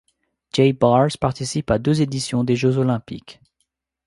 [0.51, 3.39] Jay Barrs participe à deux éditions des Jeux olympiques.